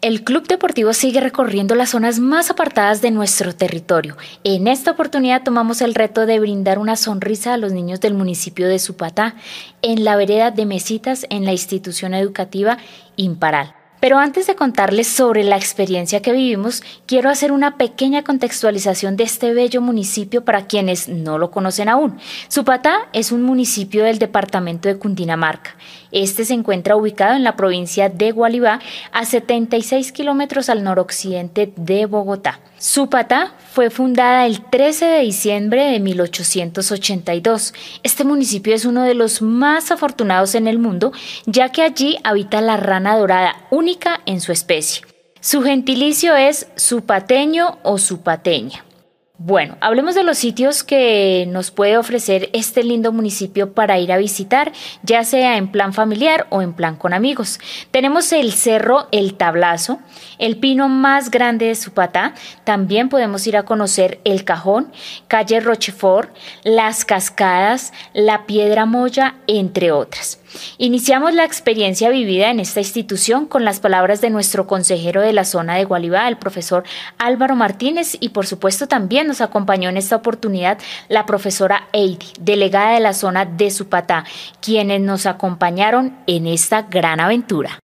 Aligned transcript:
El 0.00 0.22
Club 0.22 0.46
Deportivo 0.46 0.92
sigue 0.92 1.18
recorriendo 1.18 1.74
las 1.74 1.90
zonas 1.90 2.20
más 2.20 2.50
apartadas 2.50 3.02
de 3.02 3.10
nuestro 3.10 3.52
territorio. 3.52 4.16
En 4.44 4.68
esta 4.68 4.92
oportunidad 4.92 5.42
tomamos 5.42 5.82
el 5.82 5.96
reto 5.96 6.24
de 6.24 6.38
brindar 6.38 6.78
una 6.78 6.94
sonrisa 6.94 7.54
a 7.54 7.56
los 7.56 7.72
niños 7.72 8.00
del 8.00 8.14
municipio 8.14 8.68
de 8.68 8.78
Supatá, 8.78 9.34
en 9.82 10.04
la 10.04 10.14
vereda 10.14 10.52
de 10.52 10.66
Mesitas, 10.66 11.26
en 11.30 11.44
la 11.44 11.50
institución 11.50 12.14
educativa 12.14 12.78
Imparal. 13.16 13.74
Pero 14.00 14.18
antes 14.18 14.46
de 14.46 14.54
contarles 14.54 15.08
sobre 15.08 15.42
la 15.42 15.56
experiencia 15.56 16.22
que 16.22 16.32
vivimos, 16.32 16.82
quiero 17.06 17.30
hacer 17.30 17.50
una 17.50 17.76
pequeña 17.76 18.22
contextualización 18.22 19.16
de 19.16 19.24
este 19.24 19.52
bello 19.54 19.80
municipio 19.80 20.44
para 20.44 20.66
quienes 20.66 21.08
no 21.08 21.38
lo 21.38 21.50
conocen 21.50 21.88
aún. 21.88 22.18
Supatá 22.48 23.08
es 23.12 23.32
un 23.32 23.42
municipio 23.42 24.04
del 24.04 24.18
departamento 24.18 24.88
de 24.88 24.98
Cundinamarca. 24.98 25.74
Este 26.12 26.44
se 26.44 26.54
encuentra 26.54 26.96
ubicado 26.96 27.34
en 27.34 27.44
la 27.44 27.56
provincia 27.56 28.08
de 28.08 28.30
Gualibá, 28.30 28.80
a 29.12 29.24
76 29.24 30.12
kilómetros 30.12 30.68
al 30.68 30.84
noroccidente 30.84 31.72
de 31.76 32.06
Bogotá. 32.06 32.60
Supatá 32.78 33.54
fue 33.72 33.90
fundada 33.90 34.46
el 34.46 34.64
13 34.64 35.04
de 35.06 35.20
diciembre 35.20 35.84
de 35.90 36.00
1882. 36.00 37.74
Este 38.02 38.24
municipio 38.24 38.74
es 38.74 38.84
uno 38.84 39.02
de 39.02 39.14
los 39.14 39.42
más 39.42 39.90
afortunados 39.90 40.54
en 40.54 40.68
el 40.68 40.78
mundo, 40.78 41.12
ya 41.44 41.70
que 41.70 41.82
allí 41.82 42.16
habita 42.22 42.60
la 42.60 42.76
rana 42.76 43.16
dorada, 43.16 43.56
en 44.26 44.40
su 44.40 44.52
especie. 44.52 45.02
Su 45.40 45.62
gentilicio 45.62 46.36
es 46.36 46.68
supateño 46.76 47.78
o 47.82 47.96
supateña. 47.96 48.84
Bueno, 49.40 49.76
hablemos 49.80 50.16
de 50.16 50.24
los 50.24 50.36
sitios 50.36 50.82
que 50.82 51.46
nos 51.48 51.70
puede 51.70 51.96
ofrecer 51.96 52.50
este 52.52 52.82
lindo 52.82 53.12
municipio 53.12 53.72
para 53.72 53.96
ir 54.00 54.10
a 54.10 54.16
visitar, 54.16 54.72
ya 55.04 55.22
sea 55.22 55.56
en 55.56 55.70
plan 55.70 55.94
familiar 55.94 56.48
o 56.50 56.60
en 56.60 56.72
plan 56.72 56.96
con 56.96 57.14
amigos. 57.14 57.60
Tenemos 57.92 58.32
el 58.32 58.52
cerro 58.52 59.06
El 59.12 59.34
Tablazo, 59.34 60.00
el 60.38 60.56
pino 60.56 60.88
más 60.88 61.30
grande 61.30 61.66
de 61.66 61.76
Supatá. 61.76 62.34
También 62.64 63.08
podemos 63.08 63.46
ir 63.46 63.56
a 63.56 63.62
conocer 63.62 64.20
el 64.24 64.44
Cajón, 64.44 64.92
calle 65.28 65.60
Rochefort, 65.60 66.34
las 66.64 67.04
Cascadas, 67.04 67.92
la 68.12 68.44
Piedra 68.44 68.86
Moya, 68.86 69.36
entre 69.46 69.92
otras. 69.92 70.40
Iniciamos 70.78 71.34
la 71.34 71.44
experiencia 71.44 72.10
vivida 72.10 72.50
en 72.50 72.60
esta 72.60 72.80
institución 72.80 73.46
con 73.46 73.64
las 73.64 73.80
palabras 73.80 74.20
de 74.20 74.30
nuestro 74.30 74.66
consejero 74.66 75.20
de 75.20 75.32
la 75.32 75.44
zona 75.44 75.76
de 75.76 75.84
Gualibá, 75.84 76.28
el 76.28 76.38
profesor 76.38 76.84
Álvaro 77.18 77.56
Martínez, 77.56 78.16
y 78.20 78.30
por 78.30 78.46
supuesto 78.46 78.86
también 78.86 79.26
nos 79.26 79.40
acompañó 79.40 79.88
en 79.88 79.96
esta 79.96 80.16
oportunidad 80.16 80.78
la 81.08 81.26
profesora 81.26 81.88
Eidi, 81.92 82.26
delegada 82.40 82.94
de 82.94 83.00
la 83.00 83.14
zona 83.14 83.44
de 83.44 83.70
Supatá, 83.70 84.24
quienes 84.60 85.00
nos 85.00 85.26
acompañaron 85.26 86.16
en 86.26 86.46
esta 86.46 86.82
gran 86.82 87.20
aventura. 87.20 87.78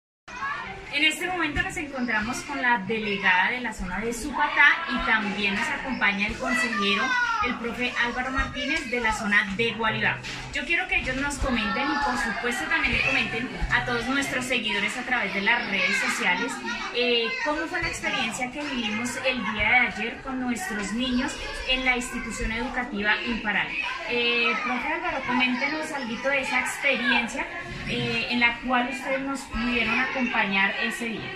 Con 2.20 2.60
la 2.60 2.76
delegada 2.86 3.50
de 3.50 3.60
la 3.60 3.72
zona 3.72 3.98
de 3.98 4.12
Supatá 4.12 4.84
y 4.92 5.06
también 5.06 5.54
nos 5.54 5.66
acompaña 5.66 6.26
el 6.26 6.36
consejero, 6.36 7.02
el 7.46 7.54
profe 7.54 7.94
Álvaro 8.04 8.30
Martínez 8.30 8.90
de 8.90 9.00
la 9.00 9.14
zona 9.14 9.46
de 9.56 9.72
Gualibá. 9.72 10.18
Yo 10.52 10.66
quiero 10.66 10.86
que 10.86 10.96
ellos 10.98 11.16
nos 11.16 11.36
comenten 11.36 11.82
y 11.82 12.04
por 12.04 12.18
supuesto 12.18 12.64
también 12.68 12.92
le 12.92 13.06
comenten 13.06 13.48
a 13.72 13.86
todos 13.86 14.06
nuestros 14.06 14.44
seguidores 14.44 14.98
a 14.98 15.02
través 15.02 15.32
de 15.32 15.40
las 15.40 15.66
redes 15.70 15.96
sociales 15.96 16.52
eh, 16.94 17.28
cómo 17.44 17.66
fue 17.68 17.80
la 17.80 17.88
experiencia 17.88 18.50
que 18.50 18.62
vivimos 18.62 19.16
el 19.24 19.38
día 19.52 19.70
de 19.70 19.78
ayer 19.88 20.20
con 20.22 20.40
nuestros 20.40 20.92
niños 20.92 21.32
en 21.68 21.84
la 21.86 21.96
institución 21.96 22.52
educativa 22.52 23.12
Imparal. 23.26 23.68
Eh, 24.10 24.52
profe 24.62 24.92
Álvaro, 24.92 25.22
coméntenos 25.26 25.90
algo 25.92 26.28
de 26.28 26.40
esa 26.40 26.60
experiencia 26.60 27.46
eh, 27.88 28.26
en 28.30 28.40
la 28.40 28.60
cual 28.60 28.90
ustedes 28.90 29.20
nos 29.20 29.40
pudieron 29.42 29.98
acompañar 29.98 30.74
ese 30.82 31.06
día. 31.06 31.30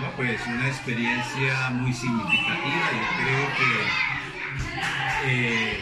No, 0.00 0.10
pues 0.16 0.40
una 0.46 0.68
experiencia 0.68 1.70
muy 1.70 1.92
significativa. 1.92 2.90
Yo 2.92 3.24
creo 3.24 3.48
que 3.56 3.70
eh, 5.26 5.78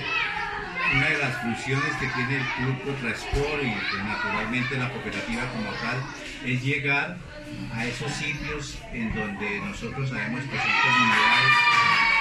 una 0.94 1.08
de 1.08 1.18
las 1.18 1.36
funciones 1.42 1.96
que 2.00 2.06
tiene 2.08 2.36
el 2.38 2.46
Club 2.56 2.84
Contrasport 2.84 3.62
y 3.62 3.70
pues, 3.90 4.04
naturalmente 4.04 4.76
la 4.76 4.90
cooperativa 4.90 5.42
como 5.52 5.70
tal 5.74 5.98
es 6.44 6.62
llegar 6.62 7.16
a 7.74 7.84
esos 7.84 8.10
sitios 8.12 8.78
en 8.92 9.14
donde 9.14 9.60
nosotros 9.60 10.08
sabemos 10.08 10.40
que 10.42 10.56
son 10.56 10.72
comunidades 10.82 11.52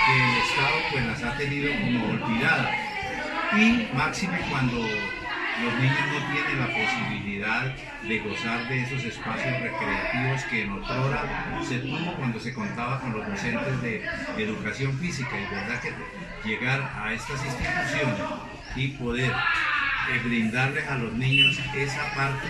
que 0.05 0.23
el 0.23 0.37
Estado 0.37 0.77
pues 0.91 1.05
las 1.05 1.23
ha 1.23 1.37
tenido 1.37 1.71
como 1.79 2.11
olvidadas. 2.11 2.75
Y 3.57 3.95
máximo 3.95 4.37
cuando 4.49 4.87
los 5.63 5.73
niños 5.75 5.99
no 6.13 6.33
tienen 6.33 6.59
la 6.59 6.67
posibilidad 6.67 7.75
de 8.07 8.19
gozar 8.19 8.67
de 8.69 8.83
esos 8.83 9.03
espacios 9.03 9.61
recreativos 9.61 10.43
que 10.43 10.63
en 10.63 10.71
otra 10.71 11.01
hora 11.01 11.61
se 11.67 11.79
tuvo 11.79 12.13
cuando 12.15 12.39
se 12.39 12.53
contaba 12.53 13.01
con 13.01 13.13
los 13.13 13.27
docentes 13.27 13.81
de 13.81 14.03
educación 14.37 14.97
física. 14.97 15.29
Y 15.37 15.53
verdad 15.53 15.81
que 15.81 16.47
llegar 16.47 16.91
a 16.95 17.13
estas 17.13 17.43
instituciones 17.45 18.15
y 18.75 18.87
poder 18.89 19.31
eh, 19.31 20.21
brindarles 20.23 20.87
a 20.87 20.95
los 20.95 21.13
niños 21.13 21.59
esa 21.75 22.13
parte, 22.15 22.47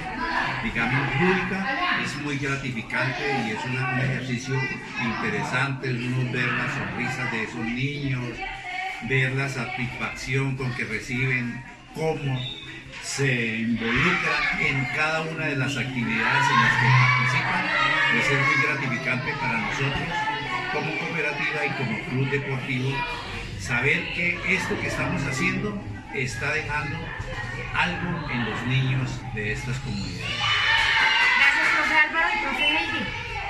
digamos, 0.64 1.10
lúdica, 1.20 2.00
es 2.04 2.16
muy 2.18 2.38
gratificante 2.38 3.44
y 3.48 3.52
es 3.52 3.66
un 3.66 4.00
ejercicio 4.00 4.56
interesante, 5.04 5.92
uno 5.92 6.32
ver 6.32 6.52
las 6.54 6.74
sonrisas 6.74 7.32
de 7.32 7.44
esos 7.44 7.66
niños, 7.66 8.38
ver 9.10 9.34
la 9.34 9.50
satisfacción 9.50 10.56
con 10.56 10.74
que 10.76 10.86
reciben, 10.86 11.64
cómo 11.96 12.40
se 13.04 13.58
involucran 13.58 14.62
en 14.62 14.86
cada 14.96 15.22
una 15.22 15.46
de 15.46 15.56
las 15.56 15.76
actividades 15.78 16.46
en 16.50 16.62
las 16.62 16.74
que 16.80 16.88
participan, 17.00 17.66
pues 18.14 18.26
es 18.32 18.46
muy 18.46 18.64
gratificante 18.64 19.34
para 19.40 19.58
nosotros 19.58 20.30
como 20.74 21.00
cooperativa 21.00 21.66
y 21.66 21.70
como 21.72 22.00
club 22.10 22.30
deportivo 22.30 22.92
saber 23.60 24.14
que 24.14 24.40
esto 24.56 24.80
que 24.80 24.88
estamos 24.88 25.22
haciendo 25.24 25.82
está 26.14 26.52
dejando 26.54 26.98
algo 27.74 28.32
en 28.32 28.50
los 28.50 28.62
niños 28.68 29.10
de 29.34 29.54
estas 29.54 29.78
comunidades. 29.80 30.26
Gracias, 31.38 31.68
profe 31.76 31.96
Álvaro 31.96 32.28
y 32.34 32.44
profe 32.44 32.64
Heidi. 32.64 33.06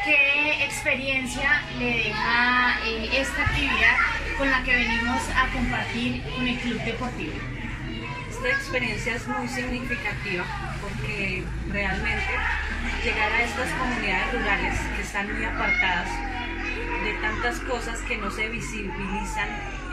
¿Qué 0.06 0.64
experiencia 0.64 1.62
le 1.78 1.98
deja 1.98 2.80
eh, 2.86 3.10
esta 3.14 3.44
actividad 3.44 3.98
con 4.38 4.50
la 4.50 4.64
que 4.64 4.76
venimos 4.76 5.22
a 5.36 5.48
compartir 5.52 6.24
con 6.36 6.48
el 6.48 6.58
Club 6.58 6.82
Deportivo? 6.84 7.59
Esta 8.40 8.56
experiencia 8.56 9.16
es 9.16 9.28
muy 9.28 9.48
significativa 9.50 10.46
porque 10.82 11.44
realmente 11.70 12.32
llegar 13.04 13.32
a 13.34 13.44
estas 13.44 13.70
comunidades 13.72 14.34
rurales 14.34 14.80
que 14.96 15.02
están 15.02 15.34
muy 15.34 15.44
apartadas 15.44 16.08
de 17.04 17.14
tantas 17.22 17.60
cosas 17.60 18.00
que 18.04 18.16
no 18.16 18.32
se 18.32 18.48
visibilizan 18.48 19.50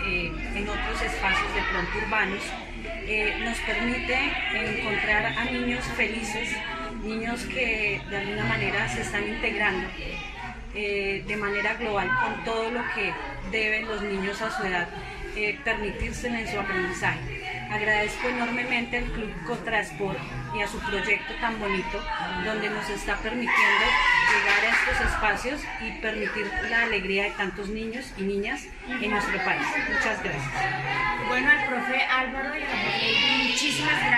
eh, 0.06 0.32
en 0.54 0.68
otros 0.68 1.02
espacios 1.02 1.54
de 1.54 1.62
pronto 1.72 1.98
urbanos, 2.06 2.42
eh, 2.84 3.34
nos 3.44 3.58
permite 3.58 4.16
encontrar 4.54 5.26
a 5.26 5.44
niños 5.46 5.84
felices, 5.96 6.48
niños 7.02 7.42
que 7.46 8.00
de 8.08 8.16
alguna 8.16 8.44
manera 8.44 8.88
se 8.88 9.00
están 9.00 9.26
integrando 9.26 9.88
eh, 10.72 11.24
de 11.26 11.36
manera 11.36 11.74
global 11.74 12.08
con 12.22 12.44
todo 12.44 12.70
lo 12.70 12.80
que 12.94 13.12
deben 13.50 13.88
los 13.88 14.02
niños 14.02 14.40
a 14.40 14.56
su 14.56 14.62
edad 14.62 14.88
permitirse 15.64 16.28
en 16.28 16.48
su 16.48 16.58
aprendizaje. 16.58 17.35
Agradezco 17.76 18.28
enormemente 18.28 18.96
al 18.96 19.04
Club 19.04 19.30
Contrasport 19.44 20.18
y 20.56 20.62
a 20.62 20.66
su 20.66 20.78
proyecto 20.78 21.34
tan 21.42 21.60
bonito, 21.60 22.02
donde 22.42 22.70
nos 22.70 22.88
está 22.88 23.18
permitiendo 23.18 23.84
llegar 24.32 24.64
a 24.64 24.70
estos 24.70 25.12
espacios 25.12 25.60
y 25.82 25.92
permitir 26.00 26.50
la 26.70 26.84
alegría 26.84 27.24
de 27.24 27.30
tantos 27.32 27.68
niños 27.68 28.14
y 28.16 28.22
niñas 28.22 28.66
en 28.88 29.10
nuestro 29.10 29.36
país. 29.44 29.66
Muchas 29.92 30.22
gracias. 30.22 31.28
Bueno, 31.28 31.50
al 31.50 31.66
profe 31.68 32.02
Álvaro 32.02 32.56
y 32.56 32.62
a 32.62 32.66
profe 32.66 33.46
muchísimas 33.46 34.06
gracias 34.06 34.15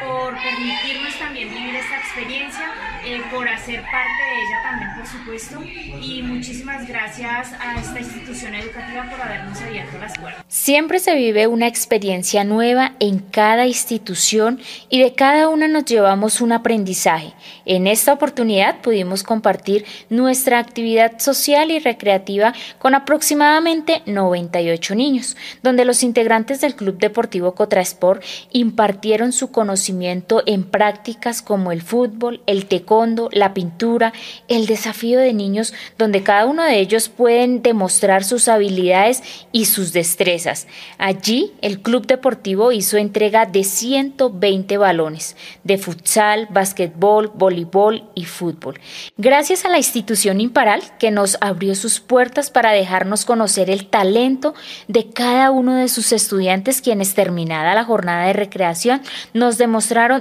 por 0.00 0.34
permitirnos 0.34 1.18
también 1.18 1.50
vivir 1.50 1.74
esta 1.74 1.98
experiencia, 1.98 2.66
eh, 3.04 3.20
por 3.30 3.48
hacer 3.48 3.82
parte 3.82 4.22
de 4.22 4.42
ella 4.42 4.62
también, 4.62 4.90
por 4.96 5.06
supuesto, 5.06 5.62
y 6.00 6.22
muchísimas 6.22 6.88
gracias 6.88 7.52
a 7.60 7.78
esta 7.78 7.98
institución 7.98 8.54
educativa 8.54 9.08
por 9.10 9.20
habernos 9.20 9.60
abierto 9.60 9.98
las 9.98 10.18
puertas. 10.18 10.44
Siempre 10.48 10.98
se 10.98 11.14
vive 11.14 11.46
una 11.46 11.66
experiencia 11.66 12.44
nueva 12.44 12.92
en 13.00 13.18
cada 13.18 13.66
institución 13.66 14.60
y 14.88 15.02
de 15.02 15.14
cada 15.14 15.48
una 15.48 15.68
nos 15.68 15.84
llevamos 15.84 16.40
un 16.40 16.52
aprendizaje. 16.52 17.32
En 17.64 17.86
esta 17.86 18.12
oportunidad 18.12 18.80
pudimos 18.80 19.22
compartir 19.22 19.84
nuestra 20.08 20.58
actividad 20.58 21.18
social 21.18 21.70
y 21.70 21.78
recreativa 21.78 22.54
con 22.78 22.94
aproximadamente 22.94 24.02
98 24.06 24.94
niños, 24.94 25.36
donde 25.62 25.84
los 25.84 26.02
integrantes 26.02 26.60
del 26.60 26.74
Club 26.74 26.98
Deportivo 26.98 27.54
Cotrasport 27.54 28.22
impartieron 28.50 29.32
su 29.32 29.50
conocimiento 29.50 29.89
en 30.46 30.64
prácticas 30.64 31.42
como 31.42 31.72
el 31.72 31.82
fútbol, 31.82 32.42
el 32.46 32.66
taekwondo, 32.66 33.28
la 33.32 33.54
pintura, 33.54 34.12
el 34.48 34.66
desafío 34.66 35.18
de 35.18 35.32
niños 35.32 35.74
donde 35.98 36.22
cada 36.22 36.46
uno 36.46 36.62
de 36.62 36.78
ellos 36.78 37.08
pueden 37.08 37.62
demostrar 37.62 38.24
sus 38.24 38.48
habilidades 38.48 39.22
y 39.52 39.66
sus 39.66 39.92
destrezas. 39.92 40.66
Allí 40.98 41.52
el 41.60 41.80
Club 41.80 42.06
Deportivo 42.06 42.72
hizo 42.72 42.96
entrega 42.96 43.46
de 43.46 43.64
120 43.64 44.78
balones 44.78 45.36
de 45.64 45.78
futsal, 45.78 46.46
básquetbol, 46.50 47.32
voleibol 47.34 48.04
y 48.14 48.24
fútbol. 48.24 48.80
Gracias 49.16 49.64
a 49.64 49.68
la 49.68 49.78
institución 49.78 50.40
Imparal 50.40 50.82
que 50.98 51.10
nos 51.10 51.36
abrió 51.40 51.74
sus 51.74 52.00
puertas 52.00 52.50
para 52.50 52.72
dejarnos 52.72 53.24
conocer 53.24 53.70
el 53.70 53.86
talento 53.86 54.54
de 54.88 55.10
cada 55.10 55.50
uno 55.50 55.74
de 55.74 55.88
sus 55.88 56.12
estudiantes 56.12 56.80
quienes 56.80 57.14
terminada 57.14 57.74
la 57.74 57.84
jornada 57.84 58.26
de 58.26 58.32
recreación 58.32 59.02
nos 59.34 59.58
demostraron 59.58 59.79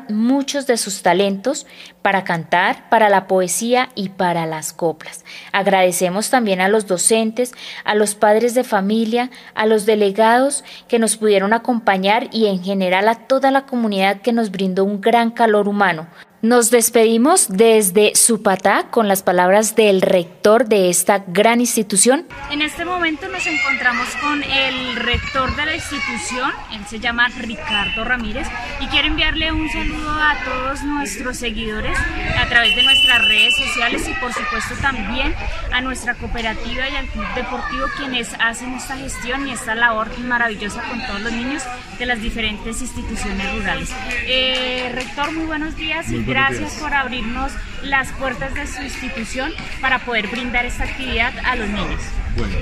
muchos 0.09 0.67
de 0.67 0.77
sus 0.77 1.01
talentos 1.01 1.65
para 2.01 2.23
cantar, 2.23 2.89
para 2.89 3.09
la 3.09 3.27
poesía 3.27 3.89
y 3.95 4.09
para 4.09 4.45
las 4.45 4.73
coplas. 4.73 5.25
Agradecemos 5.51 6.29
también 6.29 6.61
a 6.61 6.67
los 6.67 6.88
docentes, 6.88 7.53
a 7.83 7.95
los 7.95 8.15
padres 8.15 8.53
de 8.56 8.63
familia, 8.63 9.29
a 9.56 9.65
los 9.65 9.85
delegados 9.85 10.63
que 10.88 11.00
nos 11.00 11.17
pudieron 11.17 11.53
acompañar 11.53 12.29
y 12.31 12.47
en 12.47 12.63
general 12.63 13.07
a 13.09 13.27
toda 13.27 13.51
la 13.51 13.65
comunidad 13.65 14.21
que 14.21 14.33
nos 14.33 14.51
brindó 14.51 14.85
un 14.85 15.01
gran 15.01 15.31
calor 15.31 15.67
humano. 15.67 16.07
Nos 16.41 16.71
despedimos 16.71 17.50
desde 17.50 18.15
Supatá 18.15 18.88
con 18.91 19.09
las 19.09 19.24
palabras 19.24 19.75
del 19.75 20.01
rector 20.01 20.69
de 20.69 20.89
esta 20.89 21.25
gran 21.27 21.59
institución. 21.59 22.25
En 22.50 22.62
este 22.62 22.86
momento 22.86 23.27
nos 23.27 23.45
encontramos 23.45 24.07
con 24.21 24.41
el 24.44 24.95
rector 24.95 25.53
de 25.57 25.65
la 25.65 25.75
institución, 25.75 26.50
él 26.71 26.80
se 26.88 27.01
llama 27.01 27.27
Ricardo 27.27 28.06
Ramírez 28.06 28.47
y 28.80 28.88
quiero 28.88 29.09
enviarle 29.09 29.51
un 29.51 29.68
saludo 29.69 30.12
a 30.12 30.38
todos 30.45 30.81
nuestros 30.83 31.36
seguidores 31.36 32.00
a 32.38 32.47
través 32.47 32.74
de 32.74 32.83
nuestras 32.83 33.27
redes 33.27 33.57
sociales 33.57 34.07
y 34.07 34.13
por 34.21 34.31
supuesto 34.31 34.75
también 34.81 35.36
a 35.74 35.81
nuestra 35.81 36.13
cooperativa 36.13 36.88
y 36.88 36.95
al 36.95 37.07
club 37.07 37.25
deportivo 37.36 37.86
quienes 37.97 38.33
hacen 38.39 38.75
esta 38.75 38.95
gestión 38.95 39.45
y 39.45 39.51
esta 39.51 39.75
labor 39.75 40.18
maravillosa 40.19 40.81
con 40.83 41.06
todos 41.06 41.19
los 41.19 41.33
niños 41.33 41.63
de 41.97 42.06
las 42.06 42.21
diferentes 42.21 42.81
instituciones 42.81 43.56
rurales. 43.56 43.89
Eh, 44.25 44.89
rector, 44.95 45.33
muy 45.33 45.45
buenos 45.45 45.75
días. 45.75 46.06
Gracias 46.29 46.73
por 46.73 46.93
abrirnos 46.93 47.51
las 47.83 48.11
puertas 48.13 48.53
de 48.53 48.67
su 48.67 48.81
institución 48.81 49.51
para 49.81 49.99
poder 49.99 50.27
brindar 50.27 50.65
esta 50.65 50.83
actividad 50.83 51.33
a 51.43 51.55
los 51.55 51.67
niños. 51.69 52.01
Bueno, 52.37 52.55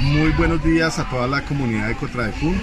muy 0.00 0.30
buenos 0.32 0.62
días 0.64 0.98
a 0.98 1.08
toda 1.08 1.26
la 1.26 1.42
comunidad 1.44 1.88
de 1.88 1.94
Cotradecún. 1.94 2.60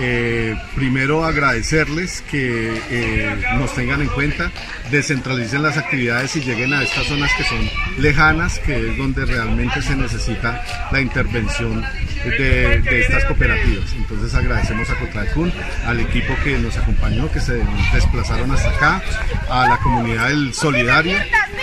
Eh, 0.00 0.56
primero 0.74 1.24
agradecerles 1.24 2.22
que 2.22 2.82
eh, 2.90 3.44
nos 3.56 3.74
tengan 3.74 4.02
en 4.02 4.08
cuenta, 4.08 4.50
descentralicen 4.90 5.62
las 5.62 5.76
actividades 5.76 6.34
y 6.36 6.40
lleguen 6.40 6.72
a 6.72 6.82
estas 6.82 7.06
zonas 7.06 7.30
que 7.36 7.44
son 7.44 7.70
lejanas, 7.98 8.58
que 8.58 8.90
es 8.90 8.96
donde 8.98 9.24
realmente 9.24 9.82
se 9.82 9.94
necesita 9.94 10.64
la 10.90 11.00
intervención 11.00 11.84
de, 12.24 13.00
estas 13.00 13.24
cooperativas. 13.24 13.92
Entonces 13.96 14.34
agradecemos 14.34 14.90
a 14.90 14.98
Cotradecún, 14.98 15.52
al 15.86 16.00
equipo 16.00 16.34
que 16.42 16.58
nos 16.58 16.76
acompañó, 16.76 17.30
que 17.30 17.40
se 17.40 17.60
desplazaron 17.92 18.50
hasta 18.50 18.70
acá, 18.70 19.02
a 19.48 19.68
la 19.68 19.78
comunidad 19.78 20.28
del 20.28 20.54
Solidario 20.54 21.16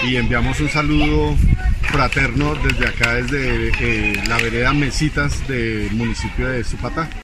y 0.03 0.15
enviamos 0.15 0.59
un 0.59 0.69
saludo 0.69 1.35
fraterno 1.91 2.55
desde 2.55 2.87
acá, 2.87 3.15
desde 3.15 3.71
eh, 3.79 4.23
la 4.27 4.37
vereda 4.37 4.73
Mesitas 4.73 5.45
del 5.47 5.91
municipio 5.91 6.47
de 6.47 6.63
Zupatá. 6.63 7.09